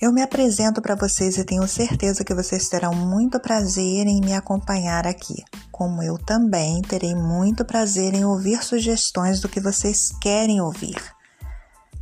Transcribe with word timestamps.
Eu 0.00 0.12
me 0.12 0.22
apresento 0.22 0.82
para 0.82 0.96
vocês 0.96 1.38
e 1.38 1.44
tenho 1.44 1.66
certeza 1.68 2.24
que 2.24 2.34
vocês 2.34 2.68
terão 2.68 2.94
muito 2.94 3.38
prazer 3.38 4.06
em 4.06 4.20
me 4.20 4.34
acompanhar 4.34 5.06
aqui, 5.06 5.44
como 5.70 6.02
eu 6.02 6.18
também 6.18 6.82
terei 6.82 7.14
muito 7.14 7.64
prazer 7.64 8.12
em 8.12 8.24
ouvir 8.24 8.62
sugestões 8.62 9.40
do 9.40 9.48
que 9.48 9.60
vocês 9.60 10.10
querem 10.20 10.60
ouvir. 10.60 10.96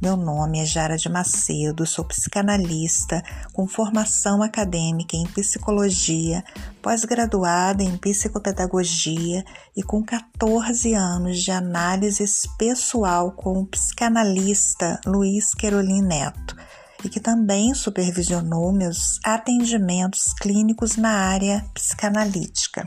Meu 0.00 0.16
nome 0.16 0.58
é 0.58 0.64
Jara 0.64 0.96
de 0.96 1.08
Macedo, 1.08 1.86
sou 1.86 2.04
psicanalista 2.04 3.22
com 3.52 3.68
formação 3.68 4.42
acadêmica 4.42 5.14
em 5.14 5.24
psicologia, 5.26 6.42
pós-graduada 6.80 7.84
em 7.84 7.96
psicopedagogia 7.98 9.44
e 9.76 9.82
com 9.82 10.02
14 10.02 10.92
anos 10.94 11.40
de 11.40 11.52
análises 11.52 12.48
pessoal 12.58 13.30
com 13.30 13.60
o 13.60 13.66
psicanalista 13.66 14.98
Luiz 15.06 15.54
Querolin 15.54 16.02
Neto 16.02 16.56
e 17.04 17.08
que 17.08 17.20
também 17.20 17.74
supervisionou 17.74 18.72
meus 18.72 19.18
atendimentos 19.24 20.32
clínicos 20.40 20.96
na 20.96 21.10
área 21.10 21.64
psicanalítica. 21.74 22.86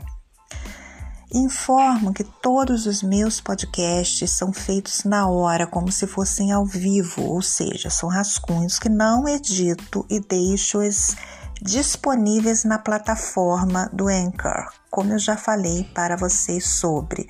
Informo 1.32 2.14
que 2.14 2.22
todos 2.22 2.86
os 2.86 3.02
meus 3.02 3.40
podcasts 3.40 4.30
são 4.30 4.52
feitos 4.52 5.02
na 5.04 5.28
hora, 5.28 5.66
como 5.66 5.90
se 5.90 6.06
fossem 6.06 6.52
ao 6.52 6.64
vivo, 6.64 7.22
ou 7.22 7.42
seja, 7.42 7.90
são 7.90 8.08
rascunhos 8.08 8.78
que 8.78 8.88
não 8.88 9.28
edito 9.28 10.06
e 10.08 10.20
deixo-os 10.20 11.16
disponíveis 11.60 12.64
na 12.64 12.78
plataforma 12.78 13.90
do 13.92 14.08
Anchor, 14.08 14.70
como 14.90 15.12
eu 15.12 15.18
já 15.18 15.36
falei 15.36 15.84
para 15.94 16.16
vocês 16.16 16.66
sobre. 16.78 17.26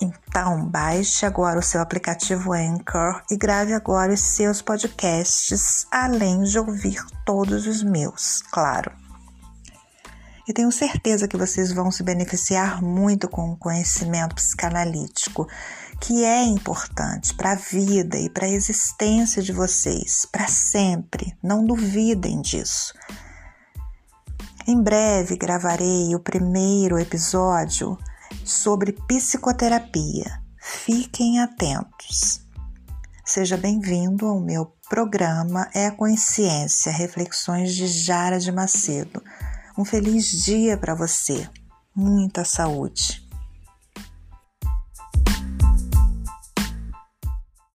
Então, 0.00 0.66
baixe 0.66 1.24
agora 1.24 1.58
o 1.58 1.62
seu 1.62 1.80
aplicativo 1.80 2.52
Anchor 2.52 3.22
e 3.30 3.36
grave 3.36 3.72
agora 3.72 4.12
os 4.12 4.20
seus 4.20 4.60
podcasts, 4.60 5.86
além 5.90 6.42
de 6.42 6.58
ouvir 6.58 7.02
todos 7.24 7.66
os 7.66 7.82
meus, 7.82 8.42
claro 8.50 8.92
e 10.48 10.52
tenho 10.52 10.70
certeza 10.70 11.26
que 11.26 11.36
vocês 11.36 11.72
vão 11.72 11.90
se 11.90 12.04
beneficiar 12.04 12.80
muito 12.80 13.28
com 13.28 13.50
o 13.50 13.56
conhecimento 13.56 14.36
psicanalítico, 14.36 15.48
que 16.00 16.24
é 16.24 16.44
importante 16.44 17.34
para 17.34 17.52
a 17.52 17.56
vida 17.56 18.16
e 18.16 18.30
para 18.30 18.46
a 18.46 18.50
existência 18.50 19.42
de 19.42 19.52
vocês, 19.52 20.24
para 20.30 20.46
sempre. 20.46 21.36
Não 21.42 21.64
duvidem 21.64 22.40
disso. 22.40 22.94
Em 24.68 24.80
breve 24.80 25.36
gravarei 25.36 26.14
o 26.14 26.20
primeiro 26.20 26.98
episódio 26.98 27.98
sobre 28.44 28.92
psicoterapia. 28.92 30.42
Fiquem 30.58 31.40
atentos. 31.40 32.40
Seja 33.24 33.56
bem-vindo 33.56 34.26
ao 34.26 34.40
meu 34.40 34.72
programa 34.88 35.68
É 35.74 35.86
a 35.86 35.92
Consciência 35.92 36.92
Reflexões 36.92 37.74
de 37.74 37.86
Jara 37.86 38.38
de 38.38 38.52
Macedo 38.52 39.22
um 39.76 39.84
feliz 39.84 40.30
dia 40.44 40.76
para 40.78 40.94
você. 40.94 41.46
Muita 41.94 42.44
saúde. 42.44 43.25